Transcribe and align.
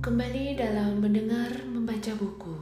Kembali 0.00 0.56
dalam 0.56 0.96
mendengar 0.96 1.52
membaca 1.68 2.16
buku, 2.16 2.56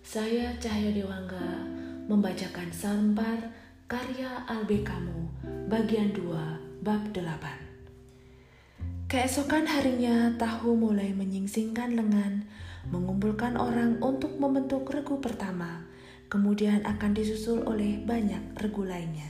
saya 0.00 0.48
Cahaya 0.56 0.88
Dewangga 0.88 1.60
membacakan 2.08 2.72
Sampar 2.72 3.36
karya 3.84 4.48
Albe 4.48 4.80
Kamu 4.80 5.28
bagian 5.68 6.16
2 6.16 6.80
bab 6.80 7.04
8. 7.12 9.12
Keesokan 9.12 9.68
harinya 9.68 10.32
tahu 10.40 10.72
mulai 10.72 11.12
menyingsingkan 11.12 12.00
lengan, 12.00 12.48
mengumpulkan 12.88 13.60
orang 13.60 14.00
untuk 14.00 14.40
membentuk 14.40 14.88
regu 14.88 15.20
pertama, 15.20 15.84
kemudian 16.32 16.80
akan 16.88 17.12
disusul 17.12 17.60
oleh 17.68 18.00
banyak 18.08 18.56
regu 18.56 18.88
lainnya. 18.88 19.28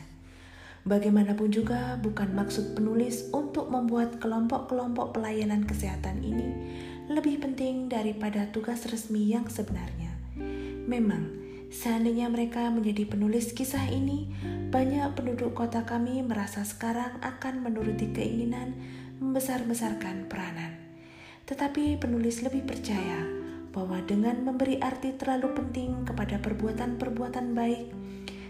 Bagaimanapun 0.86 1.50
juga, 1.50 1.98
bukan 1.98 2.30
maksud 2.30 2.78
penulis 2.78 3.26
untuk 3.34 3.74
membuat 3.74 4.22
kelompok-kelompok 4.22 5.18
pelayanan 5.18 5.66
kesehatan 5.66 6.22
ini 6.22 6.48
lebih 7.10 7.42
penting 7.42 7.90
daripada 7.90 8.46
tugas 8.54 8.86
resmi 8.86 9.34
yang 9.34 9.50
sebenarnya. 9.50 10.14
Memang, 10.86 11.26
seandainya 11.74 12.30
mereka 12.30 12.70
menjadi 12.70 13.02
penulis 13.02 13.50
kisah 13.50 13.82
ini, 13.90 14.30
banyak 14.70 15.18
penduduk 15.18 15.58
kota 15.58 15.82
kami 15.82 16.22
merasa 16.22 16.62
sekarang 16.62 17.18
akan 17.18 17.66
menuruti 17.66 18.14
keinginan 18.14 18.78
membesar-besarkan 19.18 20.30
peranan. 20.30 20.78
Tetapi 21.50 21.98
penulis 21.98 22.46
lebih 22.46 22.62
percaya 22.62 23.26
bahwa 23.74 23.98
dengan 24.06 24.46
memberi 24.46 24.78
arti 24.78 25.10
terlalu 25.18 25.50
penting 25.50 26.06
kepada 26.06 26.38
perbuatan-perbuatan 26.38 27.58
baik, 27.58 27.90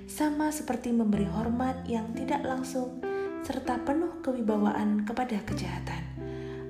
sama 0.05 0.53
seperti 0.53 0.93
memberi 0.93 1.25
hormat 1.33 1.89
yang 1.89 2.13
tidak 2.13 2.45
langsung 2.45 3.01
serta 3.41 3.81
penuh 3.89 4.21
kewibawaan 4.21 5.09
kepada 5.09 5.41
kejahatan. 5.49 6.10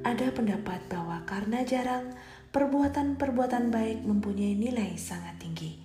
Ada 0.00 0.32
pendapat 0.32 0.88
bahwa 0.88 1.20
karena 1.28 1.60
jarang 1.60 2.16
perbuatan-perbuatan 2.56 3.68
baik 3.68 4.00
mempunyai 4.00 4.56
nilai 4.56 4.96
sangat 4.96 5.36
tinggi 5.36 5.76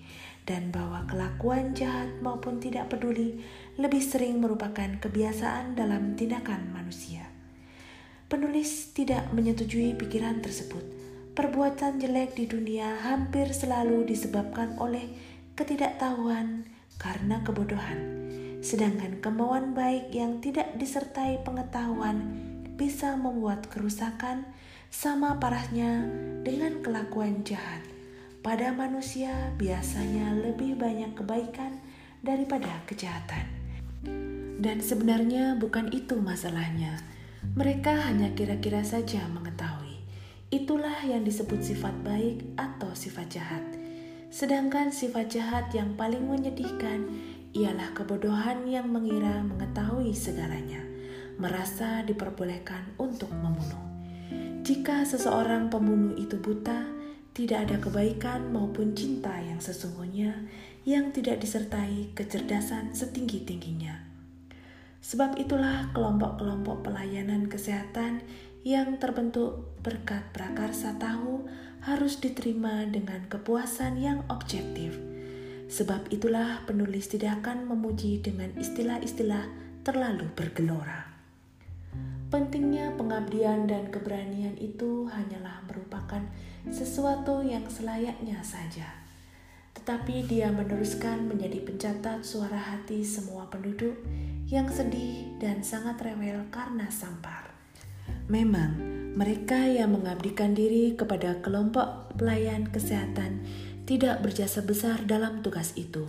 dan 0.46 0.70
bahwa 0.70 1.04
kelakuan 1.10 1.74
jahat 1.74 2.08
maupun 2.22 2.62
tidak 2.62 2.88
peduli 2.88 3.42
lebih 3.76 4.00
sering 4.00 4.40
merupakan 4.40 4.88
kebiasaan 5.02 5.74
dalam 5.76 6.14
tindakan 6.14 6.70
manusia. 6.72 7.28
Penulis 8.30 8.94
tidak 8.94 9.34
menyetujui 9.34 9.98
pikiran 9.98 10.40
tersebut. 10.40 10.86
Perbuatan 11.36 12.00
jelek 12.00 12.40
di 12.40 12.48
dunia 12.48 12.96
hampir 13.04 13.52
selalu 13.52 14.08
disebabkan 14.08 14.80
oleh 14.80 15.12
ketidaktahuan, 15.60 16.64
karena 16.96 17.44
kebodohan, 17.44 18.00
sedangkan 18.64 19.20
kemauan 19.20 19.76
baik 19.76 20.16
yang 20.16 20.40
tidak 20.40 20.72
disertai 20.80 21.44
pengetahuan 21.44 22.45
bisa 22.76 23.16
membuat 23.16 23.68
kerusakan 23.72 24.48
sama 24.92 25.40
parahnya 25.40 26.08
dengan 26.44 26.80
kelakuan 26.84 27.44
jahat. 27.48 27.84
Pada 28.46 28.70
manusia 28.72 29.52
biasanya 29.58 30.38
lebih 30.38 30.78
banyak 30.78 31.18
kebaikan 31.18 31.82
daripada 32.22 32.70
kejahatan. 32.86 33.50
Dan 34.62 34.80
sebenarnya 34.80 35.58
bukan 35.58 35.90
itu 35.92 36.20
masalahnya. 36.22 37.02
Mereka 37.58 38.12
hanya 38.12 38.32
kira-kira 38.38 38.86
saja 38.86 39.26
mengetahui. 39.34 39.98
Itulah 40.54 41.02
yang 41.04 41.26
disebut 41.26 41.60
sifat 41.60 41.96
baik 42.06 42.46
atau 42.56 42.94
sifat 42.94 43.28
jahat 43.34 43.66
Sedangkan 44.36 44.92
sifat 44.92 45.32
jahat 45.32 45.72
yang 45.72 45.96
paling 45.96 46.28
menyedihkan 46.28 47.08
ialah 47.56 47.96
kebodohan 47.96 48.68
yang 48.68 48.92
mengira 48.92 49.40
mengetahui 49.48 50.12
segalanya, 50.12 50.84
merasa 51.38 52.02
diperbolehkan 52.04 52.96
untuk 53.00 53.32
membunuh. 53.36 53.86
Jika 54.66 55.06
seseorang 55.06 55.70
pembunuh 55.70 56.18
itu 56.18 56.42
buta, 56.42 56.90
tidak 57.36 57.68
ada 57.70 57.78
kebaikan 57.78 58.50
maupun 58.50 58.96
cinta 58.96 59.36
yang 59.44 59.60
sesungguhnya 59.60 60.48
yang 60.88 61.12
tidak 61.12 61.44
disertai 61.44 62.16
kecerdasan 62.16 62.96
setinggi-tingginya. 62.96 64.06
Sebab 65.06 65.38
itulah 65.38 65.94
kelompok-kelompok 65.94 66.82
pelayanan 66.82 67.46
kesehatan 67.46 68.26
yang 68.66 68.98
terbentuk 68.98 69.78
berkat 69.86 70.26
prakarsa 70.34 70.98
tahu 70.98 71.46
harus 71.86 72.18
diterima 72.18 72.90
dengan 72.90 73.22
kepuasan 73.30 74.02
yang 74.02 74.26
objektif. 74.34 74.98
Sebab 75.70 76.10
itulah 76.10 76.66
penulis 76.66 77.06
tidak 77.06 77.46
akan 77.46 77.70
memuji 77.70 78.22
dengan 78.26 78.50
istilah-istilah 78.58 79.46
terlalu 79.86 80.26
bergelora. 80.34 81.15
Pentingnya 82.36 82.92
pengabdian 83.00 83.64
dan 83.64 83.88
keberanian 83.88 84.60
itu 84.60 85.08
hanyalah 85.08 85.64
merupakan 85.72 86.20
sesuatu 86.68 87.40
yang 87.40 87.64
selayaknya 87.72 88.44
saja. 88.44 88.92
Tetapi 89.72 90.28
dia 90.28 90.52
meneruskan 90.52 91.32
menjadi 91.32 91.64
pencatat 91.64 92.28
suara 92.28 92.60
hati 92.60 93.08
semua 93.08 93.48
penduduk 93.48 93.96
yang 94.52 94.68
sedih 94.68 95.32
dan 95.40 95.64
sangat 95.64 95.96
rewel 96.04 96.44
karena 96.52 96.92
sampar. 96.92 97.56
Memang, 98.28 98.84
mereka 99.16 99.72
yang 99.72 99.96
mengabdikan 99.96 100.52
diri 100.52 100.92
kepada 100.92 101.40
kelompok 101.40 102.20
pelayan 102.20 102.68
kesehatan 102.68 103.48
tidak 103.88 104.20
berjasa 104.20 104.60
besar 104.60 105.08
dalam 105.08 105.40
tugas 105.40 105.72
itu, 105.80 106.04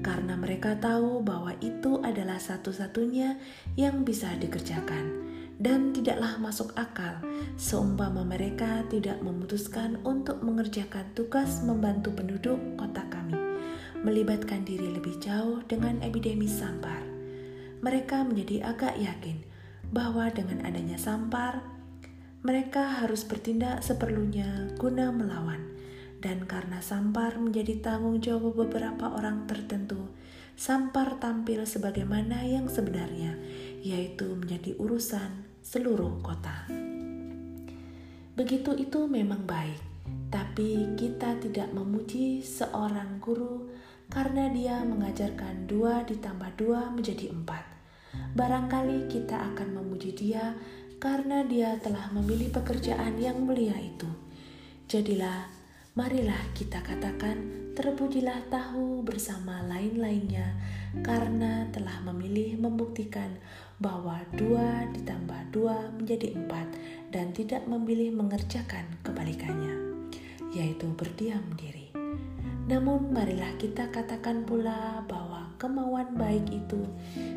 karena 0.00 0.40
mereka 0.40 0.78
tahu 0.80 1.20
bahwa 1.20 1.52
itu 1.60 2.00
adalah 2.00 2.40
satu-satunya 2.40 3.36
yang 3.76 4.06
bisa 4.06 4.30
dikerjakan, 4.38 5.25
dan 5.56 5.96
tidaklah 5.96 6.36
masuk 6.36 6.76
akal 6.76 7.16
seumpama 7.56 8.20
mereka 8.28 8.84
tidak 8.92 9.16
memutuskan 9.24 9.96
untuk 10.04 10.44
mengerjakan 10.44 11.08
tugas 11.16 11.64
membantu 11.64 12.12
penduduk 12.12 12.60
kota 12.76 13.00
kami, 13.08 13.36
melibatkan 14.04 14.68
diri 14.68 14.92
lebih 14.92 15.16
jauh 15.16 15.64
dengan 15.64 15.96
epidemi 16.04 16.44
sampar. 16.44 17.00
Mereka 17.80 18.28
menjadi 18.28 18.68
agak 18.72 19.00
yakin 19.00 19.40
bahwa 19.88 20.28
dengan 20.28 20.64
adanya 20.68 21.00
sampar, 21.00 21.64
mereka 22.44 23.02
harus 23.02 23.24
bertindak 23.24 23.80
seperlunya 23.80 24.76
guna 24.76 25.08
melawan. 25.10 25.72
Dan 26.16 26.48
karena 26.48 26.80
sampar 26.80 27.38
menjadi 27.38 27.78
tanggung 27.84 28.18
jawab 28.18 28.56
beberapa 28.56 29.14
orang 29.14 29.46
tertentu, 29.46 30.10
sampar 30.58 31.22
tampil 31.22 31.62
sebagaimana 31.68 32.42
yang 32.42 32.66
sebenarnya, 32.66 33.36
yaitu 33.84 34.34
menjadi 34.34 34.74
urusan 34.80 35.45
seluruh 35.66 36.22
kota. 36.22 36.70
Begitu 38.38 38.70
itu 38.78 39.10
memang 39.10 39.42
baik, 39.42 39.82
tapi 40.30 40.94
kita 40.94 41.42
tidak 41.42 41.74
memuji 41.74 42.38
seorang 42.38 43.18
guru 43.18 43.66
karena 44.06 44.46
dia 44.54 44.86
mengajarkan 44.86 45.66
dua 45.66 46.06
ditambah 46.06 46.54
dua 46.54 46.94
menjadi 46.94 47.34
empat 47.34 47.76
barangkali 48.38 49.10
kita 49.10 49.34
akan 49.52 49.82
memuji 49.82 50.14
Dia 50.14 50.54
karena 51.02 51.42
Dia 51.42 51.74
telah 51.82 52.14
memilih 52.14 52.54
pekerjaan 52.54 53.18
yang 53.18 53.42
mulia 53.42 53.74
itu. 53.76 54.08
Jadilah, 54.86 55.50
marilah 55.98 56.40
kita 56.54 56.78
katakan, 56.78 57.72
terpujilah 57.74 58.46
tahu 58.48 59.02
bersama 59.02 59.66
lain-lainnya 59.66 60.56
karena 61.04 61.68
telah 61.74 62.00
memilih 62.06 62.56
membuktikan 62.60 63.36
bahwa 63.76 64.20
dua 64.32 64.88
ditambah 64.96 65.52
dua 65.52 65.92
menjadi 65.96 66.32
empat 66.32 66.68
dan 67.12 67.32
tidak 67.36 67.64
memilih 67.68 68.12
mengerjakan 68.16 68.88
kebalikannya, 69.04 69.76
yaitu 70.52 70.88
berdiam 70.96 71.44
diri. 71.60 71.92
Namun 72.66 73.14
marilah 73.14 73.54
kita 73.62 73.94
katakan 73.94 74.42
pula 74.42 75.06
bahwa 75.06 75.54
kemauan 75.54 76.18
baik 76.18 76.50
itu 76.50 76.82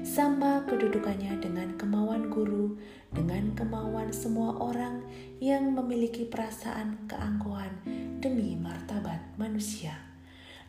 sama 0.02 0.66
kedudukannya 0.66 1.38
dengan 1.38 1.78
kemauan 1.78 2.34
guru, 2.34 2.82
dengan 3.14 3.54
kemauan 3.54 4.10
semua 4.10 4.58
orang 4.58 5.06
yang 5.38 5.70
memiliki 5.78 6.26
perasaan 6.26 7.06
keangkuhan 7.06 7.72
demi 8.18 8.58
martabat 8.58 9.22
manusia. 9.38 10.09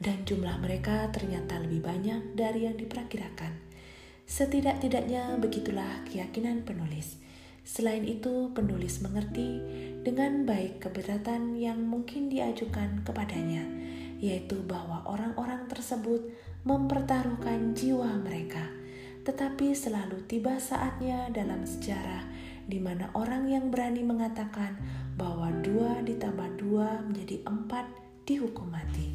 Dan 0.00 0.25
jumlah 0.25 0.56
mereka 0.64 1.12
ternyata 1.12 1.61
lebih 1.61 1.85
banyak 1.85 2.32
dari 2.32 2.64
yang 2.64 2.81
diperkirakan. 2.81 3.52
Setidak-tidaknya 4.25 5.37
begitulah 5.37 6.08
keyakinan 6.08 6.64
penulis. 6.64 7.20
Selain 7.61 8.08
itu, 8.08 8.49
penulis 8.56 9.05
mengerti 9.05 9.61
dengan 10.00 10.49
baik 10.49 10.81
keberatan 10.81 11.52
yang 11.61 11.85
mungkin 11.85 12.32
diajukan 12.32 13.05
kepadanya, 13.05 13.61
yaitu 14.17 14.64
bahwa 14.64 15.05
orang-orang 15.05 15.69
tersebut 15.69 16.32
mempertaruhkan 16.64 17.76
jiwa 17.76 18.17
mereka. 18.25 18.64
Tetapi 19.29 19.76
selalu 19.76 20.25
tiba 20.25 20.56
saatnya 20.56 21.29
dalam 21.29 21.69
sejarah 21.69 22.25
di 22.70 22.81
mana 22.81 23.11
orang 23.12 23.50
yang 23.50 23.69
berani 23.69 24.06
mengatakan 24.06 24.79
bahwa 25.19 25.52
dua 25.61 26.00
ditambah 26.06 26.56
dua 26.56 27.05
menjadi 27.05 27.44
empat 27.44 27.85
dihukum 28.25 28.70
mati. 28.70 29.11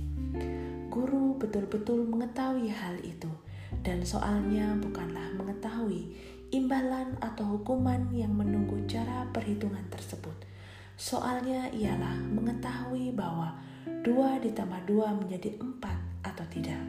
Guru 0.87 1.35
betul-betul 1.41 2.05
mengetahui 2.07 2.69
hal 2.71 2.95
itu, 3.01 3.29
dan 3.83 4.05
soalnya 4.05 4.77
bukanlah 4.79 5.33
mengetahui 5.35 6.13
imbalan 6.53 7.17
atau 7.19 7.57
hukuman 7.57 8.07
yang 8.13 8.31
menunggu 8.31 8.79
cara 8.87 9.27
perhitungan 9.33 9.83
tersebut. 9.91 10.35
Soalnya 10.95 11.67
ialah 11.75 12.15
mengetahui 12.31 13.11
bahwa 13.11 13.59
dua 14.05 14.39
ditambah 14.39 14.87
dua 14.87 15.11
menjadi 15.11 15.59
empat 15.59 15.97
atau 16.23 16.45
tidak. 16.47 16.79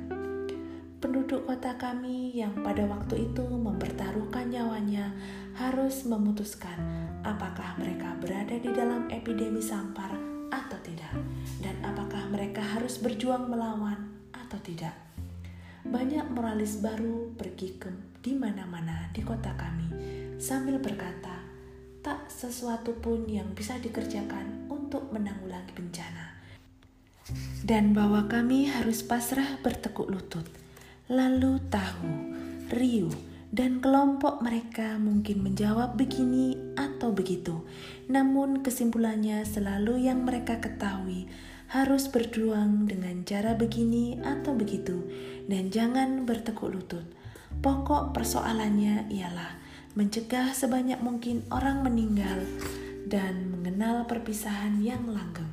Penduduk 0.97 1.45
kota 1.45 1.77
kami 1.77 2.33
yang 2.33 2.55
pada 2.65 2.87
waktu 2.89 3.29
itu 3.29 3.45
mempertaruhkan 3.45 4.49
nyawanya 4.49 5.13
harus 5.59 6.09
memutuskan 6.09 6.79
apakah 7.21 7.77
mereka 7.77 8.17
berada 8.23 8.57
di 8.57 8.71
dalam 8.73 9.11
epidemi 9.13 9.61
sampar 9.61 10.36
berjuang 13.01 13.49
melawan 13.49 14.27
atau 14.33 14.59
tidak. 14.63 14.95
Banyak 15.87 16.33
moralis 16.35 16.83
baru 16.83 17.31
pergi 17.39 17.79
ke 17.79 17.91
di 18.21 18.35
mana-mana 18.35 19.11
di 19.15 19.23
kota 19.23 19.55
kami 19.55 19.89
sambil 20.37 20.83
berkata, 20.83 21.39
tak 22.03 22.27
sesuatu 22.27 22.99
pun 22.99 23.27
yang 23.31 23.55
bisa 23.55 23.79
dikerjakan 23.79 24.67
untuk 24.71 25.11
menanggulangi 25.15 25.73
bencana. 25.75 26.27
Dan 27.67 27.91
bahwa 27.95 28.31
kami 28.31 28.71
harus 28.71 29.03
pasrah 29.03 29.59
bertekuk 29.59 30.07
lutut 30.07 30.47
Lalu 31.07 31.63
tahu, 31.71 32.15
Ryu 32.67 33.36
dan 33.57 33.81
kelompok 33.81 34.45
mereka 34.45 35.01
mungkin 35.01 35.41
menjawab 35.41 35.97
begini 35.97 36.77
atau 36.77 37.09
begitu. 37.17 37.65
Namun 38.05 38.61
kesimpulannya 38.61 39.49
selalu 39.49 40.05
yang 40.13 40.29
mereka 40.29 40.61
ketahui 40.61 41.25
harus 41.73 42.13
berjuang 42.13 42.85
dengan 42.85 43.25
cara 43.25 43.57
begini 43.57 44.21
atau 44.21 44.53
begitu 44.53 45.09
dan 45.49 45.73
jangan 45.73 46.29
bertekuk 46.29 46.69
lutut. 46.69 47.09
Pokok 47.65 48.13
persoalannya 48.13 49.09
ialah 49.09 49.57
mencegah 49.97 50.53
sebanyak 50.53 51.01
mungkin 51.01 51.41
orang 51.49 51.81
meninggal 51.81 52.45
dan 53.09 53.49
mengenal 53.49 54.05
perpisahan 54.05 54.85
yang 54.85 55.09
langgeng. 55.09 55.49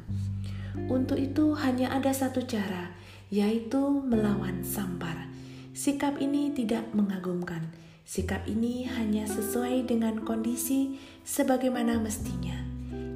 Untuk 0.91 1.15
itu 1.15 1.55
hanya 1.55 1.95
ada 1.95 2.11
satu 2.11 2.43
cara, 2.43 2.91
yaitu 3.31 3.79
melawan 4.03 4.67
sampar. 4.67 5.31
Sikap 5.71 6.19
ini 6.19 6.51
tidak 6.51 6.91
mengagumkan. 6.91 7.82
Sikap 8.03 8.43
ini 8.51 8.83
hanya 8.83 9.23
sesuai 9.23 9.87
dengan 9.87 10.27
kondisi 10.27 10.99
sebagaimana 11.23 12.03
mestinya. 12.03 12.59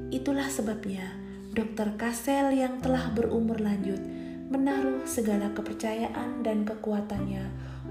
Itulah 0.08 0.48
sebabnya 0.48 1.12
Dr. 1.52 2.00
Kasel 2.00 2.56
yang 2.56 2.80
telah 2.80 3.12
berumur 3.12 3.60
lanjut 3.60 4.00
menaruh 4.48 5.04
segala 5.04 5.52
kepercayaan 5.52 6.40
dan 6.40 6.64
kekuatannya 6.64 7.44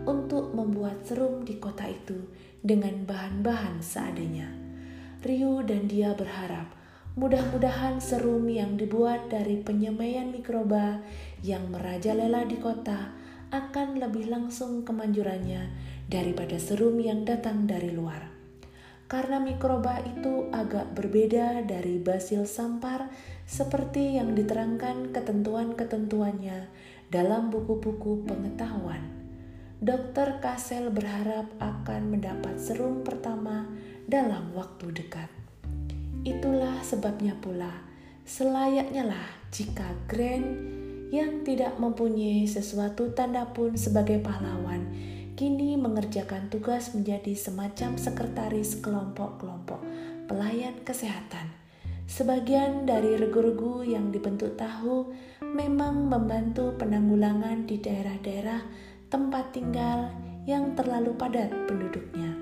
untuk 0.09 0.57
membuat 0.57 1.05
serum 1.05 1.45
di 1.45 1.61
kota 1.61 1.85
itu 1.85 2.17
dengan 2.65 3.05
bahan-bahan 3.05 3.77
seadanya. 3.77 4.49
Ryu 5.21 5.61
dan 5.69 5.85
dia 5.85 6.17
berharap 6.17 6.73
mudah-mudahan 7.13 8.01
serum 8.01 8.49
yang 8.49 8.73
dibuat 8.73 9.29
dari 9.29 9.61
penyemaian 9.61 10.33
mikroba 10.33 11.05
yang 11.45 11.69
merajalela 11.69 12.45
di 12.49 12.57
kota 12.57 13.13
akan 13.53 14.01
lebih 14.01 14.27
langsung 14.27 14.81
kemanjurannya 14.81 15.95
daripada 16.07 16.56
serum 16.57 17.00
yang 17.04 17.27
datang 17.27 17.68
dari 17.68 17.92
luar. 17.92 18.31
Karena 19.07 19.39
mikroba 19.39 20.04
itu 20.04 20.51
agak 20.51 20.92
berbeda 20.92 21.63
dari 21.63 21.95
basil 21.95 22.44
sampar 22.44 23.07
seperti 23.48 24.19
yang 24.19 24.36
diterangkan 24.36 25.15
ketentuan-ketentuannya 25.15 26.68
dalam 27.07 27.48
buku-buku 27.48 28.27
pengetahuan. 28.27 29.00
Dokter 29.80 30.44
Kasel 30.44 30.92
berharap 30.92 31.48
akan 31.62 32.01
mendapat 32.12 32.59
serum 32.59 33.06
pertama 33.07 33.69
dalam 34.09 34.51
waktu 34.51 34.92
dekat. 34.92 35.30
Itulah 36.27 36.83
sebabnya 36.83 37.38
pula, 37.39 37.71
selayaknya 38.27 39.07
lah 39.07 39.27
jika 39.56 39.88
Grand 40.12 40.75
yang 41.07 41.48
tidak 41.48 41.80
mempunyai 41.80 42.44
sesuatu 42.44 43.15
tanda 43.15 43.48
pun 43.56 43.80
sebagai 43.80 44.19
pahlawan, 44.19 44.83
kini 45.37 45.77
mengerjakan 45.77 46.49
tugas 46.49 46.97
menjadi 46.97 47.37
semacam 47.37 47.93
sekretaris 47.93 48.81
kelompok-kelompok 48.81 49.85
pelayan 50.25 50.73
kesehatan. 50.81 51.53
Sebagian 52.09 52.89
dari 52.89 53.13
regu-regu 53.21 53.85
yang 53.85 54.09
dibentuk 54.09 54.57
tahu 54.57 55.13
memang 55.45 56.09
membantu 56.09 56.73
penanggulangan 56.81 57.69
di 57.69 57.77
daerah-daerah 57.77 58.65
tempat 59.13 59.53
tinggal 59.53 60.09
yang 60.49 60.73
terlalu 60.73 61.13
padat 61.13 61.53
penduduknya. 61.69 62.33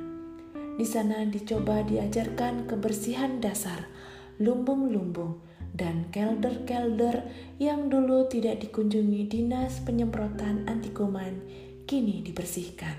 Di 0.79 0.87
sana 0.87 1.27
dicoba 1.27 1.83
diajarkan 1.83 2.63
kebersihan 2.63 3.43
dasar, 3.43 3.91
lumbung-lumbung, 4.39 5.43
dan 5.75 6.07
kelder-kelder 6.15 7.27
yang 7.59 7.91
dulu 7.91 8.31
tidak 8.31 8.63
dikunjungi 8.63 9.27
dinas 9.27 9.83
penyemprotan 9.83 10.63
anti 10.71 10.95
kuman 10.95 11.64
kini 11.85 12.25
dibersihkan. 12.25 12.97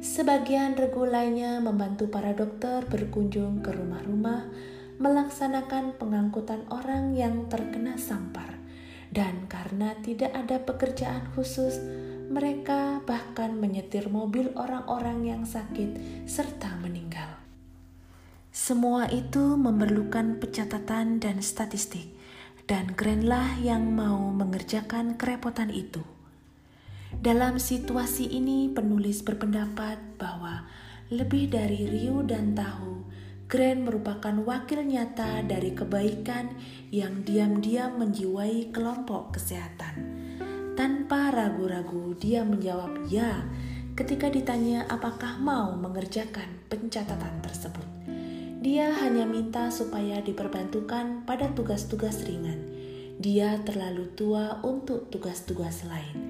Sebagian 0.00 0.76
regu 0.76 1.04
lainnya 1.04 1.60
membantu 1.60 2.08
para 2.08 2.32
dokter 2.32 2.84
berkunjung 2.88 3.60
ke 3.64 3.72
rumah-rumah 3.72 4.48
melaksanakan 5.00 5.96
pengangkutan 5.96 6.68
orang 6.68 7.16
yang 7.16 7.48
terkena 7.48 7.96
sampar. 7.96 8.60
Dan 9.10 9.50
karena 9.50 9.96
tidak 10.04 10.30
ada 10.36 10.62
pekerjaan 10.62 11.24
khusus, 11.34 11.82
mereka 12.30 13.02
bahkan 13.08 13.58
menyetir 13.58 14.06
mobil 14.06 14.54
orang-orang 14.54 15.26
yang 15.26 15.42
sakit 15.42 16.24
serta 16.30 16.78
meninggal. 16.78 17.40
Semua 18.54 19.10
itu 19.10 19.58
memerlukan 19.58 20.38
pencatatan 20.38 21.18
dan 21.18 21.42
statistik, 21.42 22.14
dan 22.70 22.94
Grandlah 22.94 23.58
yang 23.58 23.90
mau 23.90 24.30
mengerjakan 24.30 25.18
kerepotan 25.18 25.74
itu. 25.74 26.19
Dalam 27.18 27.58
situasi 27.58 28.30
ini, 28.30 28.70
penulis 28.70 29.26
berpendapat 29.26 29.98
bahwa 30.14 30.70
lebih 31.10 31.50
dari 31.50 31.90
Ryu 31.90 32.22
dan 32.22 32.54
Tahu, 32.54 33.10
Grand 33.50 33.82
merupakan 33.82 34.30
wakil 34.46 34.86
nyata 34.86 35.42
dari 35.42 35.74
kebaikan 35.74 36.54
yang 36.94 37.26
diam-diam 37.26 37.98
menjiwai 37.98 38.70
kelompok 38.70 39.34
kesehatan. 39.34 40.22
Tanpa 40.78 41.34
ragu-ragu, 41.34 42.14
dia 42.14 42.46
menjawab 42.46 43.10
"ya" 43.10 43.42
ketika 43.98 44.30
ditanya 44.30 44.86
apakah 44.86 45.42
mau 45.42 45.74
mengerjakan 45.74 46.46
pencatatan 46.70 47.42
tersebut. 47.42 47.88
Dia 48.62 48.94
hanya 49.02 49.26
minta 49.26 49.66
supaya 49.74 50.22
diperbantukan 50.22 51.26
pada 51.26 51.50
tugas-tugas 51.50 52.22
ringan. 52.22 52.70
Dia 53.18 53.58
terlalu 53.66 54.14
tua 54.14 54.62
untuk 54.62 55.10
tugas-tugas 55.10 55.82
lain. 55.90 56.29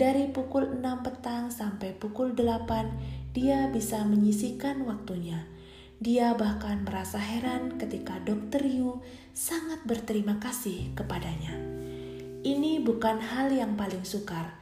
Dari 0.00 0.32
pukul 0.32 0.80
6 0.80 1.04
petang 1.04 1.52
sampai 1.52 1.92
pukul 1.92 2.32
8, 2.32 3.36
dia 3.36 3.68
bisa 3.68 4.00
menyisikan 4.08 4.80
waktunya. 4.88 5.44
Dia 6.00 6.32
bahkan 6.32 6.88
merasa 6.88 7.20
heran 7.20 7.76
ketika 7.76 8.16
Dokter 8.24 8.64
Yu 8.64 9.04
sangat 9.36 9.84
berterima 9.84 10.40
kasih 10.40 10.96
kepadanya. 10.96 11.52
Ini 12.40 12.80
bukan 12.80 13.20
hal 13.20 13.52
yang 13.52 13.76
paling 13.76 14.00
sukar, 14.08 14.56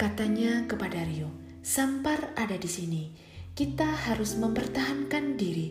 katanya 0.00 0.64
kepada 0.64 1.04
Ryu. 1.04 1.28
Sampar 1.60 2.32
ada 2.32 2.56
di 2.56 2.70
sini. 2.72 3.12
Kita 3.52 4.08
harus 4.08 4.40
mempertahankan 4.40 5.36
diri 5.36 5.68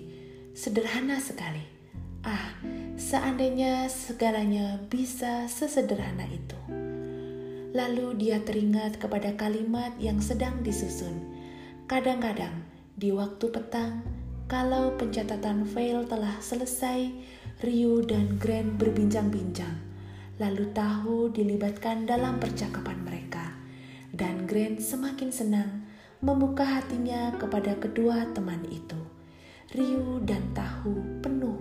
sederhana 0.53 1.17
sekali. 1.17 1.65
Ah, 2.22 2.53
seandainya 3.01 3.89
segalanya 3.89 4.77
bisa 4.86 5.50
sesederhana 5.50 6.29
itu. 6.29 6.61
Lalu 7.71 8.19
dia 8.19 8.43
teringat 8.43 8.99
kepada 8.99 9.31
kalimat 9.39 9.95
yang 9.95 10.19
sedang 10.19 10.59
disusun. 10.59 11.15
Kadang-kadang 11.87 12.67
di 12.99 13.15
waktu 13.15 13.47
petang, 13.47 14.03
kalau 14.51 14.91
pencatatan 14.99 15.63
file 15.63 16.03
telah 16.03 16.35
selesai, 16.43 17.07
Ryu 17.63 18.03
dan 18.03 18.35
Grant 18.35 18.75
berbincang-bincang. 18.75 19.79
Lalu 20.35 20.75
tahu 20.75 21.31
dilibatkan 21.31 22.03
dalam 22.03 22.41
percakapan 22.43 22.99
mereka. 23.07 23.55
Dan 24.11 24.43
Grant 24.43 24.83
semakin 24.83 25.31
senang 25.31 25.87
membuka 26.19 26.67
hatinya 26.67 27.31
kepada 27.39 27.79
kedua 27.79 28.27
teman 28.35 28.67
itu. 28.67 28.99
Ryu 29.71 30.19
dan 30.27 30.43
Tahu 30.51 31.23
penuh 31.23 31.61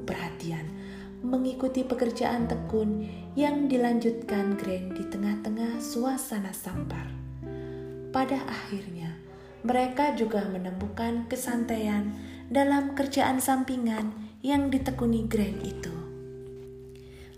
mengikuti 1.31 1.87
pekerjaan 1.87 2.51
tekun 2.51 3.07
yang 3.39 3.71
dilanjutkan 3.71 4.59
Grand 4.59 4.99
di 4.99 5.07
tengah-tengah 5.07 5.79
suasana 5.79 6.51
sampar. 6.51 7.07
Pada 8.11 8.43
akhirnya, 8.51 9.15
mereka 9.63 10.19
juga 10.19 10.43
menemukan 10.51 11.31
kesantaian 11.31 12.11
dalam 12.51 12.99
kerjaan 12.99 13.39
sampingan 13.39 14.11
yang 14.43 14.67
ditekuni 14.75 15.31
Grand 15.31 15.63
itu. 15.63 15.95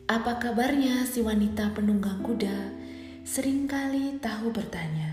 Apa 0.08 0.40
kabarnya 0.40 1.04
si 1.04 1.20
wanita 1.20 1.76
penunggang 1.76 2.24
kuda? 2.24 2.72
Seringkali 3.28 4.16
tahu 4.18 4.48
bertanya. 4.48 5.12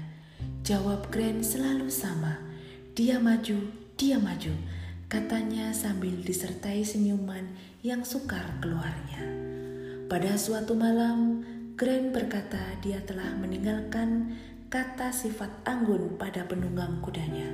Jawab 0.63 1.11
Grand 1.11 1.43
selalu 1.43 1.91
sama. 1.91 2.39
Dia 2.95 3.19
maju, 3.19 3.59
dia 3.99 4.15
maju 4.15 4.78
katanya 5.09 5.73
sambil 5.73 6.13
disertai 6.21 6.85
senyuman 6.85 7.49
yang 7.81 8.05
sukar 8.05 8.45
keluarnya. 8.61 9.25
Pada 10.05 10.37
suatu 10.37 10.77
malam, 10.77 11.41
Grant 11.73 12.13
berkata 12.13 12.77
dia 12.85 13.01
telah 13.01 13.33
meninggalkan 13.41 14.37
kata 14.69 15.09
sifat 15.09 15.49
anggun 15.65 16.13
pada 16.21 16.45
penunggang 16.45 17.01
kudanya. 17.01 17.49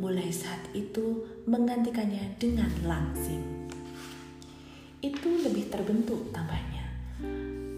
Mulai 0.00 0.32
saat 0.32 0.72
itu 0.72 1.20
menggantikannya 1.44 2.32
dengan 2.40 2.72
langsing. 2.88 3.44
Itu 5.04 5.44
lebih 5.44 5.68
terbentuk 5.68 6.32
tambahnya. 6.32 6.88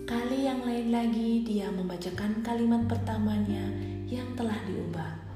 Kali 0.07 0.47
yang 0.47 0.63
lain 0.63 0.95
lagi 0.95 1.43
dia 1.43 1.67
membacakan 1.75 2.39
kalimat 2.47 2.87
pertamanya 2.87 3.67
yang 4.07 4.31
telah 4.39 4.57
diubah. 4.63 5.28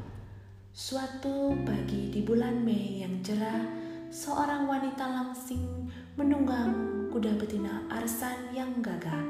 Suatu 0.72 1.52
pagi 1.68 2.08
di 2.08 2.24
bulan 2.24 2.64
Mei 2.64 3.04
yang 3.04 3.20
cerah, 3.20 3.60
seorang 4.08 4.64
wanita 4.64 5.04
langsing 5.04 5.60
menunggang 6.16 6.72
kuda 7.12 7.36
betina 7.36 7.84
arsan 7.92 8.56
yang 8.56 8.80
gagah 8.80 9.20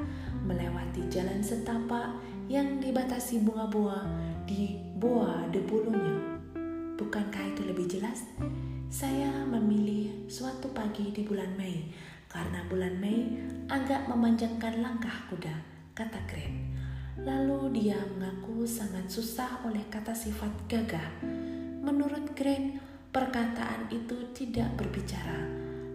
melewati 0.47 1.03
jalan 1.11 1.43
setapak 1.43 2.15
yang 2.47 2.79
dibatasi 2.79 3.43
bunga-bunga 3.43 4.07
di 4.47 4.79
Boa 4.95 5.43
de 5.51 5.59
Boulogne. 5.67 6.39
Bukankah 6.95 7.51
itu 7.51 7.67
lebih 7.67 7.91
jelas? 7.91 8.23
Saya 8.87 9.43
memilih 9.43 10.31
suatu 10.31 10.71
pagi 10.71 11.11
di 11.11 11.27
bulan 11.27 11.59
Mei 11.59 11.91
karena 12.31 12.63
bulan 12.71 12.95
Mei 13.03 13.19
agak 13.67 14.07
memanjangkan 14.07 14.79
langkah 14.79 15.27
kuda, 15.27 15.59
kata 15.91 16.23
Grant. 16.23 16.72
Lalu 17.21 17.77
dia 17.77 18.01
mengaku 18.17 18.65
sangat 18.65 19.05
susah 19.05 19.61
oleh 19.69 19.85
kata 19.93 20.17
sifat 20.17 20.49
gagah. 20.65 21.21
Menurut 21.85 22.33
Grant, 22.33 22.81
perkataan 23.13 23.85
itu 23.93 24.33
tidak 24.33 24.73
berbicara. 24.73 25.45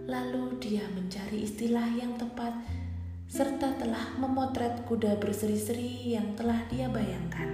Lalu 0.06 0.62
dia 0.62 0.86
mencari 0.94 1.42
istilah 1.42 1.90
yang 1.98 2.14
tepat 2.14 2.54
serta 3.28 3.76
telah 3.76 4.14
memotret 4.16 4.86
kuda 4.88 5.20
berseri-seri 5.20 6.14
yang 6.14 6.38
telah 6.38 6.62
dia 6.70 6.86
bayangkan. 6.88 7.50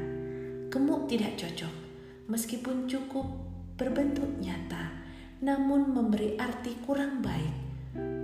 Gemuk 0.70 1.10
tidak 1.10 1.34
cocok, 1.34 1.74
meskipun 2.30 2.86
cukup 2.86 3.26
berbentuk 3.74 4.28
nyata, 4.38 4.92
namun 5.42 5.90
memberi 5.90 6.38
arti 6.38 6.78
kurang 6.86 7.24
baik. 7.24 7.56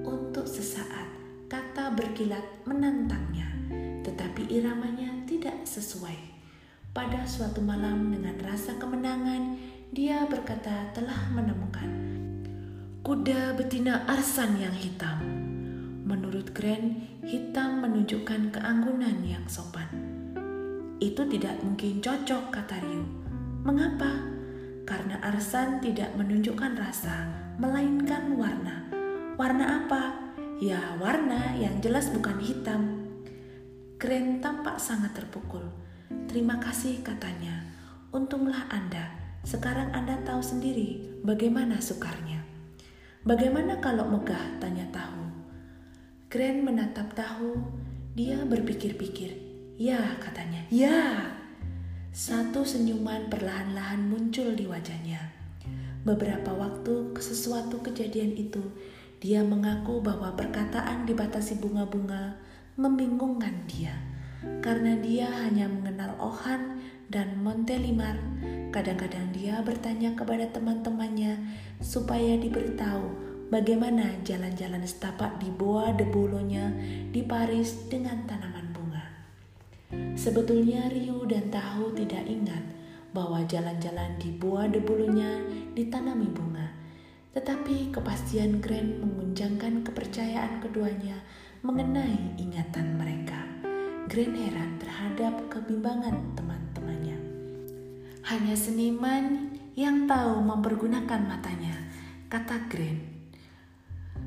Untuk 0.06 0.46
sesaat, 0.46 1.10
kata 1.50 1.90
berkilat 1.98 2.42
menantangnya, 2.70 3.50
tetapi 4.06 4.46
iramanya 4.46 5.19
tidak 5.30 5.62
sesuai. 5.62 6.18
Pada 6.90 7.22
suatu 7.22 7.62
malam 7.62 8.10
dengan 8.10 8.34
rasa 8.42 8.74
kemenangan, 8.82 9.54
dia 9.94 10.26
berkata 10.26 10.90
telah 10.90 11.30
menemukan 11.30 11.86
kuda 13.06 13.54
betina 13.54 14.02
arsan 14.10 14.58
yang 14.58 14.74
hitam. 14.74 15.22
Menurut 16.02 16.50
Grant, 16.50 17.22
hitam 17.22 17.78
menunjukkan 17.78 18.50
keanggunan 18.50 19.22
yang 19.22 19.46
sopan. 19.46 19.86
Itu 20.98 21.22
tidak 21.30 21.62
mungkin 21.62 22.02
cocok, 22.02 22.50
kata 22.50 22.82
Ryu. 22.82 23.06
Mengapa? 23.62 24.26
Karena 24.82 25.22
arsan 25.22 25.78
tidak 25.78 26.10
menunjukkan 26.18 26.74
rasa, 26.74 27.30
melainkan 27.62 28.34
warna. 28.34 28.82
Warna 29.38 29.86
apa? 29.86 30.02
Ya, 30.58 30.98
warna 30.98 31.54
yang 31.54 31.78
jelas 31.78 32.10
bukan 32.10 32.42
hitam. 32.42 32.89
Grant 34.00 34.40
tampak 34.40 34.80
sangat 34.80 35.12
terpukul. 35.12 35.60
Terima 36.24 36.56
kasih 36.56 37.04
katanya. 37.04 37.68
Untunglah 38.16 38.64
Anda. 38.72 39.12
Sekarang 39.44 39.92
Anda 39.92 40.16
tahu 40.24 40.40
sendiri 40.40 41.20
bagaimana 41.20 41.76
sukarnya. 41.84 42.40
Bagaimana 43.28 43.76
kalau 43.76 44.08
megah? 44.08 44.56
Tanya 44.56 44.88
tahu. 44.88 45.20
Grant 46.32 46.64
menatap 46.64 47.12
tahu. 47.12 47.60
Dia 48.16 48.40
berpikir-pikir. 48.48 49.36
Ya, 49.76 50.16
katanya. 50.16 50.64
Ya. 50.72 51.36
Satu 52.08 52.64
senyuman 52.64 53.28
perlahan-lahan 53.28 54.00
muncul 54.00 54.56
di 54.56 54.64
wajahnya. 54.64 55.28
Beberapa 56.08 56.56
waktu 56.56 57.12
sesuatu 57.20 57.84
kejadian 57.84 58.32
itu, 58.32 58.64
dia 59.20 59.44
mengaku 59.44 60.00
bahwa 60.00 60.32
perkataan 60.32 61.04
dibatasi 61.04 61.60
bunga-bunga 61.60 62.48
membingungkan 62.80 63.68
dia 63.68 63.92
karena 64.64 64.96
dia 64.96 65.28
hanya 65.28 65.68
mengenal 65.68 66.16
Ohan 66.16 66.80
dan 67.12 67.36
Montelimar. 67.44 68.16
Kadang-kadang 68.72 69.28
dia 69.36 69.60
bertanya 69.60 70.16
kepada 70.16 70.48
teman-temannya 70.48 71.36
supaya 71.84 72.40
diberitahu 72.40 73.30
bagaimana 73.52 74.16
jalan-jalan 74.24 74.80
setapak 74.86 75.36
di 75.36 75.52
Boa 75.52 75.92
de 75.92 76.06
Boulogne 76.08 76.72
di 77.12 77.20
Paris 77.20 77.90
dengan 77.92 78.24
tanaman 78.24 78.72
bunga. 78.72 79.04
Sebetulnya 80.16 80.88
Ryu 80.88 81.26
dan 81.26 81.50
Tahu 81.52 81.92
tidak 81.98 82.24
ingat 82.24 82.62
bahwa 83.10 83.42
jalan-jalan 83.44 84.16
di 84.22 84.30
Boa 84.30 84.70
de 84.70 84.78
Boulogne 84.78 85.44
ditanami 85.74 86.30
bunga. 86.30 86.70
Tetapi 87.34 87.90
kepastian 87.90 88.62
Grant 88.62 89.02
mengunjangkan 89.02 89.82
kepercayaan 89.82 90.62
keduanya 90.62 91.18
mengenai 91.60 92.40
ingatan 92.40 92.96
mereka. 92.96 93.36
Grant 94.08 94.32
heran 94.32 94.80
terhadap 94.80 95.44
kebimbangan 95.52 96.16
teman-temannya. 96.32 97.20
Hanya 98.24 98.56
seniman 98.56 99.54
yang 99.76 100.08
tahu 100.08 100.40
mempergunakan 100.40 101.20
matanya, 101.20 101.76
kata 102.32 102.64
Grant. 102.72 103.04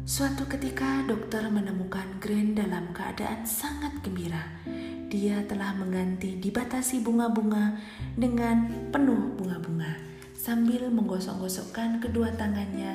Suatu 0.06 0.46
ketika 0.46 1.02
dokter 1.10 1.42
menemukan 1.50 2.22
Grant 2.22 2.54
dalam 2.54 2.94
keadaan 2.94 3.50
sangat 3.50 3.98
gembira. 4.06 4.62
Dia 5.10 5.42
telah 5.50 5.74
mengganti 5.74 6.38
dibatasi 6.38 7.02
bunga-bunga 7.02 7.82
dengan 8.14 8.70
penuh 8.94 9.34
bunga-bunga. 9.42 9.98
Sambil 10.38 10.86
menggosok-gosokkan 10.94 11.98
kedua 11.98 12.30
tangannya, 12.38 12.94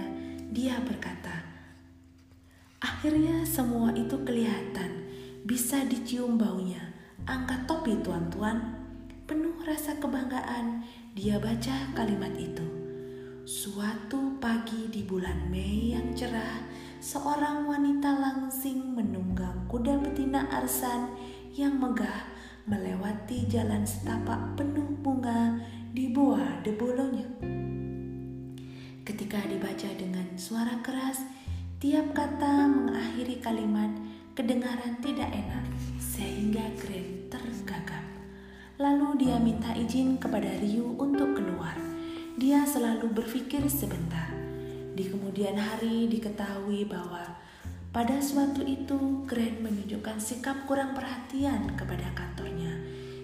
dia 0.55 0.79
berkata, 0.83 1.38
Akhirnya 2.79 3.43
semua 3.43 3.91
itu 3.91 4.15
kelihatan, 4.23 5.11
bisa 5.43 5.83
dicium 5.83 6.39
baunya. 6.39 6.95
Angkat 7.27 7.67
topi 7.67 7.99
tuan-tuan. 8.07 8.79
Penuh 9.27 9.59
rasa 9.67 9.99
kebanggaan, 9.99 10.87
dia 11.11 11.43
baca 11.43 11.91
kalimat 11.99 12.31
itu. 12.39 12.63
Suatu 13.43 14.39
pagi 14.39 14.87
di 14.95 15.03
bulan 15.03 15.51
Mei 15.51 15.91
yang 15.99 16.15
cerah, 16.15 16.63
seorang 17.03 17.67
wanita 17.67 18.15
langsing 18.15 18.95
menunggang 18.95 19.67
kuda 19.67 19.99
betina 19.99 20.47
arsan 20.47 21.19
yang 21.59 21.83
megah 21.83 22.31
melewati 22.71 23.43
jalan 23.51 23.83
setapak 23.83 24.55
penuh 24.55 24.87
bunga 25.03 25.59
di 25.91 26.15
Boa 26.15 26.63
de 26.63 26.71
Boulogne. 26.79 27.27
Ketika 29.03 29.43
dibaca 29.51 29.91
dengan 29.99 30.37
suara 30.39 30.79
keras, 30.85 31.38
Tiap 31.79 32.11
kata 32.11 32.67
mengakhiri 32.67 33.39
kalimat 33.39 33.87
kedengaran 34.35 34.99
tidak 34.99 35.31
enak 35.31 35.63
sehingga 36.03 36.75
Grant 36.75 37.31
tergagap. 37.31 38.03
Lalu 38.83 39.23
dia 39.23 39.39
minta 39.39 39.71
izin 39.79 40.19
kepada 40.19 40.59
Ryu 40.59 40.99
untuk 40.99 41.39
keluar. 41.39 41.79
Dia 42.35 42.67
selalu 42.67 43.15
berpikir 43.15 43.63
sebentar. 43.71 44.27
Di 44.99 45.07
kemudian 45.07 45.55
hari 45.55 46.11
diketahui 46.11 46.83
bahwa 46.83 47.23
pada 47.95 48.19
suatu 48.19 48.67
itu 48.67 49.23
Grant 49.31 49.63
menunjukkan 49.63 50.19
sikap 50.19 50.67
kurang 50.67 50.99
perhatian 50.99 51.79
kepada 51.79 52.11
kantornya. 52.11 52.75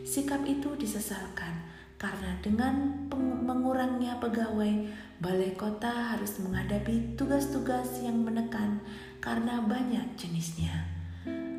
Sikap 0.07 0.47
itu 0.47 0.79
disesalkan 0.79 1.59
karena 2.05 2.37
dengan 2.45 3.09
mengurangnya 3.49 4.21
pegawai 4.21 4.93
Balai 5.25 5.57
kota 5.57 6.13
harus 6.13 6.37
menghadapi 6.37 7.17
tugas-tugas 7.17 8.05
yang 8.05 8.29
menekan 8.29 8.77
karena 9.25 9.57
banyak 9.65 10.05
jenisnya. 10.21 10.85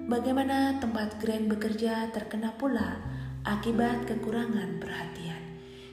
Bagaimana 0.06 0.78
tempat 0.78 1.18
Grand 1.18 1.50
bekerja 1.50 2.14
terkena 2.14 2.54
pula 2.62 3.02
akibat 3.42 4.06
kekurangan 4.06 4.78
perhatian, 4.78 5.42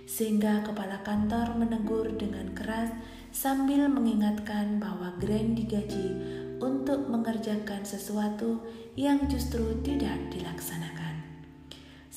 sehingga 0.04 0.61
kepala 0.68 1.00
kantor 1.00 1.56
menegur 1.56 2.12
dengan 2.12 2.52
keras 2.52 2.92
sambil 3.32 3.88
mengingatkan 3.88 4.76
bahwa 4.76 5.16
Grand 5.16 5.56
digaji 5.56 6.12
untuk 6.61 7.09
mengerjakan 7.09 7.88
sesuatu 7.88 8.61
yang 9.00 9.32
justru 9.32 9.80
tidak 9.80 10.18
dilaksanakan. 10.28 11.01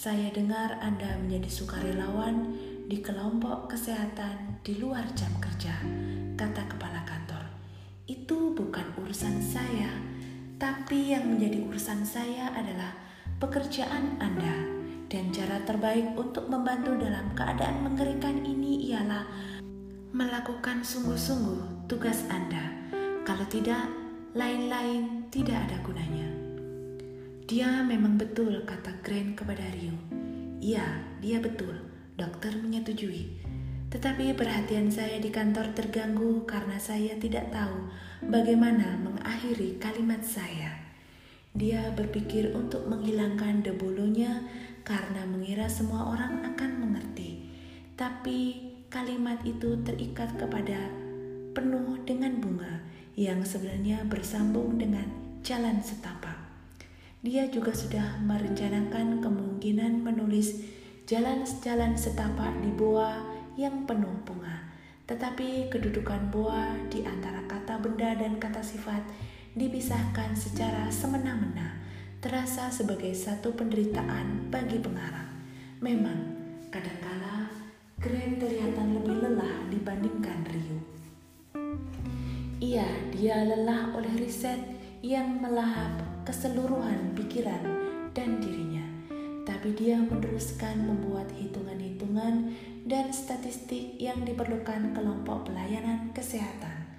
Saya 0.05 0.29
dengar 0.29 0.77
Anda 0.85 1.17
menjadi 1.17 1.49
sukarelawan 1.49 2.53
di 2.85 3.01
kelompok 3.01 3.73
kesehatan 3.73 4.61
di 4.61 4.77
luar 4.77 5.01
jam 5.17 5.33
kerja, 5.41 5.81
kata 6.37 6.61
kepala 6.69 7.01
kantor. 7.09 7.41
Itu 8.05 8.53
bukan 8.53 8.85
urusan 9.01 9.41
saya, 9.41 9.89
tapi 10.61 11.09
yang 11.09 11.25
menjadi 11.25 11.57
urusan 11.57 12.05
saya 12.05 12.53
adalah 12.53 12.93
pekerjaan 13.41 14.21
Anda. 14.21 14.77
Dan 15.09 15.33
cara 15.33 15.65
terbaik 15.65 16.13
untuk 16.13 16.53
membantu 16.53 16.93
dalam 17.01 17.33
keadaan 17.33 17.89
mengerikan 17.89 18.45
ini 18.45 18.93
ialah 18.93 19.25
melakukan 20.13 20.85
sungguh-sungguh 20.85 21.89
tugas 21.89 22.29
Anda. 22.29 22.93
Kalau 23.25 23.49
tidak, 23.49 23.89
lain-lain 24.37 25.33
tidak 25.33 25.65
ada 25.65 25.81
gunanya. 25.81 26.44
Dia 27.45 27.85
memang 27.85 28.17
betul, 28.17 28.65
kata 28.65 29.05
Grant 29.05 29.37
kepada 29.37 29.61
Rio. 29.69 29.93
Iya, 30.57 30.81
dia 31.21 31.37
betul, 31.37 31.77
dokter 32.17 32.49
menyetujui. 32.57 33.37
Tetapi 33.93 34.33
perhatian 34.33 34.89
saya 34.89 35.21
di 35.21 35.29
kantor 35.29 35.77
terganggu 35.77 36.41
karena 36.49 36.81
saya 36.81 37.13
tidak 37.21 37.53
tahu 37.53 37.85
bagaimana 38.25 38.97
mengakhiri 38.97 39.77
kalimat 39.77 40.25
saya. 40.25 40.73
Dia 41.53 41.93
berpikir 41.93 42.49
untuk 42.57 42.89
menghilangkan 42.89 43.61
debolonya 43.61 44.41
karena 44.81 45.29
mengira 45.29 45.69
semua 45.69 46.17
orang 46.17 46.49
akan 46.49 46.81
mengerti. 46.81 47.45
Tapi 47.93 48.73
kalimat 48.89 49.37
itu 49.45 49.77
terikat 49.85 50.33
kepada 50.33 50.89
penuh 51.53 51.93
dengan 52.09 52.41
bunga 52.41 52.81
yang 53.13 53.45
sebenarnya 53.45 54.01
bersambung 54.09 54.81
dengan 54.81 55.05
jalan 55.45 55.77
setapak. 55.77 56.34
Dia 57.25 57.49
juga 57.49 57.73
sudah 57.73 58.21
merencanakan 58.21 59.17
kemungkinan 59.17 60.05
menulis 60.05 60.61
jalan-jalan 61.09 61.97
setapak 61.97 62.53
di 62.61 62.69
boa 62.69 63.17
yang 63.57 63.89
penuh 63.89 64.13
bunga. 64.21 64.69
Tetapi 65.09 65.73
kedudukan 65.73 66.29
boa 66.29 66.77
di 66.85 67.01
antara 67.01 67.41
kata 67.49 67.81
benda 67.81 68.13
dan 68.13 68.37
kata 68.37 68.61
sifat 68.61 69.01
dipisahkan 69.57 70.37
secara 70.37 70.85
semena-mena, 70.93 71.81
terasa 72.21 72.69
sebagai 72.69 73.17
satu 73.17 73.57
penderitaan 73.57 74.53
bagi 74.53 74.77
pengarang. 74.77 75.33
Memang, 75.81 76.29
kadangkala 76.69 77.49
Grant 77.97 78.37
kelihatan 78.37 79.01
lebih 79.01 79.17
lelah 79.25 79.65
dibandingkan 79.73 80.45
Rio. 80.45 80.77
Iya, 82.61 82.85
dia 83.09 83.41
lelah 83.49 83.97
oleh 83.97 84.13
riset 84.21 84.61
yang 85.01 85.41
melahap 85.41 86.14
keseluruhan 86.25 87.13
pikiran 87.13 87.61
dan 88.17 88.41
dirinya. 88.41 88.81
Tapi 89.45 89.77
dia 89.77 90.01
meneruskan 90.01 90.89
membuat 90.89 91.29
hitungan-hitungan 91.37 92.49
dan 92.89 93.13
statistik 93.13 93.93
yang 94.01 94.25
diperlukan 94.25 94.97
kelompok 94.97 95.53
pelayanan 95.53 96.09
kesehatan. 96.17 96.89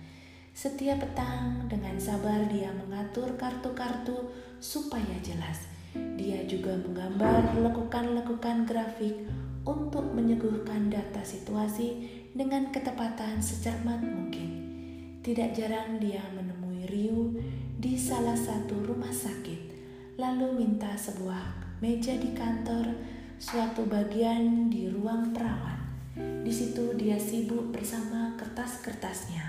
Setiap 0.54 1.02
petang 1.02 1.66
dengan 1.66 1.98
sabar 1.98 2.46
dia 2.48 2.70
mengatur 2.72 3.34
kartu-kartu 3.34 4.30
supaya 4.62 5.18
jelas. 5.20 5.68
Dia 6.16 6.46
juga 6.46 6.78
menggambar 6.80 7.60
lekukan-lekukan 7.60 8.64
grafik 8.64 9.26
untuk 9.66 10.06
menyuguhkan 10.14 10.88
data 10.88 11.20
situasi 11.26 12.08
dengan 12.32 12.70
ketepatan 12.70 13.42
secermat 13.42 14.00
mungkin. 14.00 14.48
Tidak 15.20 15.58
jarang 15.58 15.98
dia 15.98 16.22
menemui 16.32 16.86
Ryu 16.86 17.36
di 17.76 17.92
salah 17.92 18.32
satu 18.32 18.88
rumah 18.88 19.12
sakit, 19.12 19.60
lalu 20.16 20.64
minta 20.64 20.96
sebuah 20.96 21.76
meja 21.84 22.16
di 22.16 22.32
kantor, 22.32 22.88
suatu 23.36 23.84
bagian 23.84 24.72
di 24.72 24.88
ruang 24.88 25.36
perawat. 25.36 25.76
Di 26.16 26.48
situ 26.48 26.96
dia 26.96 27.20
sibuk 27.20 27.76
bersama 27.76 28.32
kertas-kertasnya, 28.40 29.44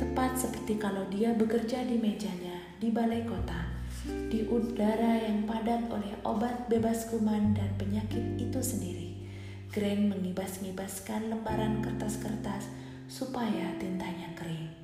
tepat 0.00 0.40
seperti 0.40 0.80
kalau 0.80 1.04
dia 1.12 1.36
bekerja 1.36 1.84
di 1.84 2.00
mejanya 2.00 2.64
di 2.80 2.88
balai 2.88 3.28
kota, 3.28 3.68
di 4.08 4.40
udara 4.48 5.20
yang 5.20 5.44
padat 5.44 5.84
oleh 5.92 6.16
obat 6.24 6.64
bebas 6.72 7.12
kuman 7.12 7.52
dan 7.52 7.68
penyakit 7.76 8.40
itu 8.40 8.60
sendiri. 8.64 9.20
Grant 9.68 10.08
mengibas-ngibaskan 10.08 11.28
lembaran 11.28 11.84
kertas-kertas 11.84 12.72
supaya 13.04 13.68
tintanya 13.76 14.32
kering. 14.32 14.79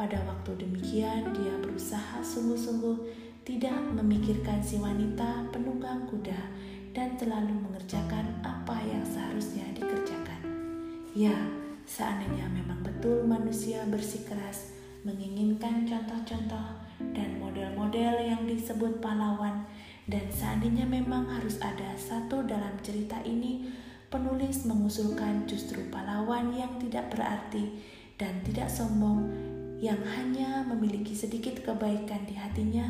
Pada 0.00 0.16
waktu 0.24 0.56
demikian, 0.56 1.28
dia 1.36 1.60
berusaha 1.60 2.24
sungguh-sungguh 2.24 3.04
tidak 3.44 3.76
memikirkan 3.92 4.64
si 4.64 4.80
wanita 4.80 5.44
penunggang 5.52 6.08
kuda 6.08 6.40
dan 6.96 7.20
terlalu 7.20 7.52
mengerjakan 7.68 8.32
apa 8.40 8.80
yang 8.88 9.04
seharusnya 9.04 9.68
dikerjakan. 9.76 10.40
Ya, 11.12 11.36
seandainya 11.84 12.48
memang 12.48 12.80
betul 12.80 13.28
manusia 13.28 13.84
bersikeras 13.92 14.72
menginginkan 15.04 15.84
contoh-contoh 15.84 16.80
dan 17.12 17.36
model-model 17.36 18.24
yang 18.24 18.48
disebut 18.48 19.04
pahlawan 19.04 19.68
dan 20.08 20.24
seandainya 20.32 20.88
memang 20.88 21.28
harus 21.28 21.60
ada 21.60 21.92
satu 22.00 22.40
dalam 22.48 22.72
cerita 22.80 23.20
ini 23.28 23.68
penulis 24.08 24.64
mengusulkan 24.64 25.44
justru 25.44 25.84
pahlawan 25.92 26.56
yang 26.56 26.72
tidak 26.80 27.12
berarti 27.12 27.84
dan 28.16 28.40
tidak 28.48 28.72
sombong 28.72 29.28
yang 29.80 29.98
hanya 30.04 30.60
memiliki 30.68 31.16
sedikit 31.16 31.56
kebaikan 31.64 32.28
di 32.28 32.36
hatinya 32.36 32.84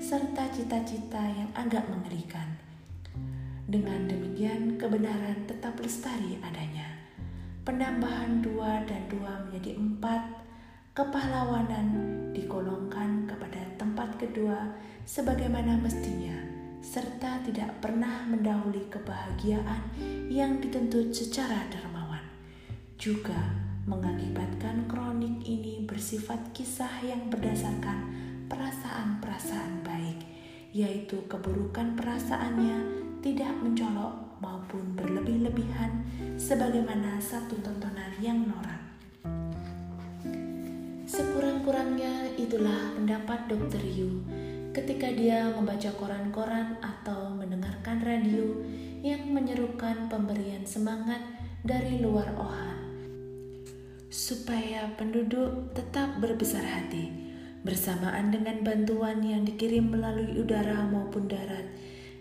serta 0.00 0.48
cita-cita 0.48 1.20
yang 1.20 1.52
agak 1.52 1.84
mengerikan. 1.92 2.56
Dengan 3.68 4.08
demikian, 4.08 4.80
kebenaran 4.80 5.44
tetap 5.44 5.76
lestari 5.78 6.40
adanya. 6.40 6.88
Penambahan 7.62 8.40
dua 8.40 8.82
dan 8.88 9.04
dua 9.12 9.46
menjadi 9.46 9.76
empat, 9.76 10.22
kepahlawanan 10.96 11.86
dikolongkan 12.32 13.28
kepada 13.28 13.60
tempat 13.76 14.16
kedua 14.16 14.74
sebagaimana 15.04 15.76
mestinya, 15.76 16.34
serta 16.80 17.44
tidak 17.44 17.68
pernah 17.84 18.24
mendahului 18.26 18.88
kebahagiaan 18.88 19.92
yang 20.32 20.56
dituntut 20.58 21.12
secara 21.12 21.68
dermawan. 21.68 22.24
Juga 22.96 23.59
mengakibatkan 23.90 24.86
kronik 24.86 25.42
ini 25.42 25.82
bersifat 25.82 26.38
kisah 26.54 27.02
yang 27.02 27.26
berdasarkan 27.26 28.06
perasaan-perasaan 28.46 29.82
baik, 29.82 30.22
yaitu 30.70 31.18
keburukan 31.26 31.98
perasaannya 31.98 32.78
tidak 33.18 33.50
mencolok 33.58 34.38
maupun 34.38 34.94
berlebih-lebihan 34.94 36.06
sebagaimana 36.38 37.18
satu 37.18 37.58
tontonan 37.58 38.14
yang 38.22 38.46
norak. 38.46 38.78
Sekurang-kurangnya 41.10 42.38
itulah 42.38 42.94
pendapat 42.94 43.50
Dr. 43.50 43.82
Yu 43.82 44.22
ketika 44.70 45.10
dia 45.10 45.50
membaca 45.50 45.90
koran-koran 45.98 46.78
atau 46.78 47.34
mendengarkan 47.34 47.98
radio 48.06 48.54
yang 49.02 49.34
menyerukan 49.34 50.06
pemberian 50.06 50.62
semangat 50.62 51.18
dari 51.66 51.98
luar 51.98 52.30
Ohan 52.38 52.69
supaya 54.10 54.90
penduduk 54.98 55.70
tetap 55.70 56.18
berbesar 56.18 56.66
hati 56.66 57.14
bersamaan 57.62 58.34
dengan 58.34 58.66
bantuan 58.66 59.22
yang 59.22 59.46
dikirim 59.46 59.86
melalui 59.86 60.34
udara 60.34 60.82
maupun 60.90 61.30
darat 61.30 61.62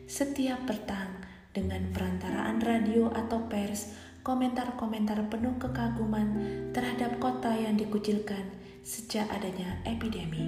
setiap 0.05 0.69
petang 0.69 1.25
dengan 1.49 1.89
perantaraan 1.89 2.61
radio 2.61 3.09
atau 3.09 3.49
pers 3.49 3.97
komentar-komentar 4.21 5.17
penuh 5.33 5.57
kekaguman 5.57 6.29
terhadap 6.77 7.17
kota 7.17 7.57
yang 7.57 7.73
dikucilkan 7.73 8.53
sejak 8.85 9.25
adanya 9.33 9.81
epidemi 9.89 10.45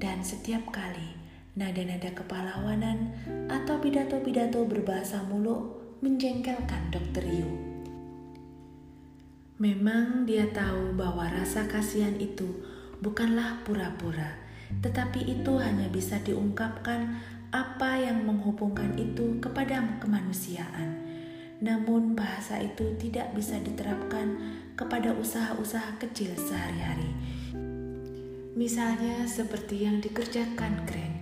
dan 0.00 0.24
setiap 0.24 0.64
kali 0.72 1.20
nada-nada 1.52 2.16
kepahlawanan 2.16 3.12
atau 3.52 3.76
pidato-pidato 3.76 4.64
berbahasa 4.64 5.20
muluk 5.28 6.00
menjengkelkan 6.00 6.88
Dr. 6.88 7.28
Yu. 7.28 7.71
Memang 9.62 10.26
dia 10.26 10.50
tahu 10.50 10.98
bahwa 10.98 11.22
rasa 11.30 11.70
kasihan 11.70 12.18
itu 12.18 12.50
bukanlah 12.98 13.62
pura-pura, 13.62 14.42
tetapi 14.82 15.22
itu 15.22 15.54
hanya 15.54 15.86
bisa 15.86 16.18
diungkapkan 16.18 17.22
apa 17.54 17.94
yang 17.94 18.26
menghubungkan 18.26 18.90
itu 18.98 19.38
kepada 19.38 20.02
kemanusiaan. 20.02 20.98
Namun 21.62 22.18
bahasa 22.18 22.58
itu 22.58 22.98
tidak 22.98 23.38
bisa 23.38 23.54
diterapkan 23.62 24.34
kepada 24.74 25.14
usaha-usaha 25.14 25.94
kecil 26.02 26.34
sehari-hari. 26.34 27.14
Misalnya 28.58 29.30
seperti 29.30 29.86
yang 29.86 30.02
dikerjakan 30.02 30.74
Grant 30.90 31.16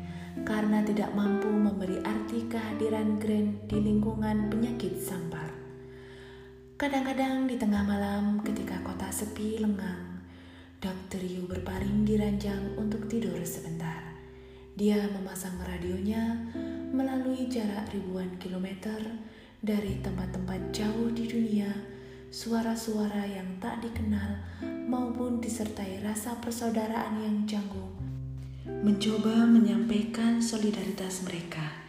karena 0.49 0.81
tidak 0.81 1.13
mampu 1.13 1.53
memberi 1.53 2.01
arti 2.09 2.49
kehadiran 2.49 3.21
Grant 3.21 3.69
di 3.69 3.85
lingkungan 3.85 4.49
penyakit 4.49 4.97
sampar. 4.97 5.60
Kadang-kadang 6.81 7.45
di 7.45 7.61
tengah 7.61 7.85
malam 7.85 8.41
ketika 8.41 8.81
kota 8.81 9.13
sepi 9.13 9.61
lengang, 9.61 10.25
Dr. 10.81 11.21
Yu 11.21 11.45
berbaring 11.45 12.09
di 12.09 12.17
ranjang 12.17 12.73
untuk 12.81 13.05
tidur 13.05 13.37
sebentar. 13.45 14.01
Dia 14.81 14.97
memasang 15.13 15.61
radionya 15.61 16.41
melalui 16.89 17.53
jarak 17.53 17.93
ribuan 17.93 18.33
kilometer 18.41 18.97
dari 19.61 20.01
tempat-tempat 20.01 20.73
jauh 20.73 21.13
di 21.13 21.29
dunia, 21.29 21.69
suara-suara 22.33 23.29
yang 23.29 23.61
tak 23.61 23.85
dikenal 23.85 24.41
maupun 24.89 25.37
disertai 25.37 26.01
rasa 26.01 26.41
persaudaraan 26.41 27.21
yang 27.21 27.45
canggung, 27.45 27.93
mencoba 28.65 29.45
menyampaikan 29.45 30.41
solidaritas 30.41 31.29
mereka 31.29 31.81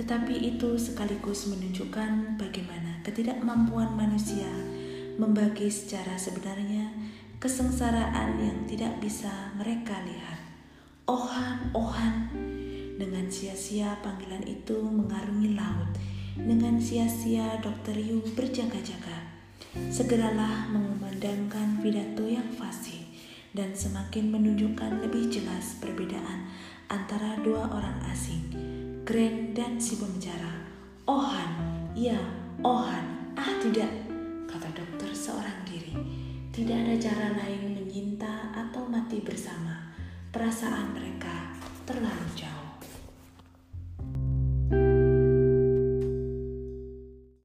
tetapi 0.00 0.32
itu 0.32 0.80
sekaligus 0.80 1.44
menunjukkan 1.52 2.40
bagaimana 2.40 2.89
ketidakmampuan 3.04 3.96
manusia 3.96 4.48
membagi 5.20 5.68
secara 5.68 6.16
sebenarnya 6.16 6.88
kesengsaraan 7.40 8.40
yang 8.40 8.58
tidak 8.68 8.96
bisa 9.00 9.52
mereka 9.56 9.96
lihat. 10.04 10.40
Ohan, 11.08 11.72
Ohan, 11.72 12.28
dengan 13.00 13.26
sia-sia 13.32 13.96
panggilan 14.04 14.44
itu 14.44 14.76
mengarungi 14.76 15.56
laut. 15.56 15.90
Dengan 16.36 16.80
sia-sia 16.80 17.60
Dokter 17.60 17.96
Yu 17.96 18.24
berjaga-jaga. 18.32 19.28
Segeralah 19.92 20.72
mengumandangkan 20.72 21.84
pidato 21.84 22.24
yang 22.24 22.48
fasih 22.56 23.04
dan 23.50 23.74
semakin 23.74 24.30
menunjukkan 24.30 25.02
lebih 25.04 25.28
jelas 25.28 25.76
perbedaan 25.82 26.48
antara 26.86 27.38
dua 27.42 27.66
orang 27.70 27.98
asing, 28.08 28.52
Grand 29.02 29.52
dan 29.58 29.82
si 29.82 29.98
pembicara. 29.98 30.70
Ohan, 31.10 31.50
ya, 31.98 32.18
Ohan, 32.60 33.32
ah 33.40 33.56
tidak, 33.56 33.88
kata 34.44 34.68
dokter 34.76 35.08
seorang 35.16 35.64
diri. 35.64 35.96
Tidak 36.52 36.76
ada 36.76 36.92
cara 37.00 37.32
lain 37.32 37.72
menyinta 37.72 38.52
atau 38.52 38.84
mati 38.84 39.16
bersama. 39.24 39.80
Perasaan 40.28 40.92
mereka 40.92 41.56
terlalu 41.88 42.28
jauh. 42.36 42.59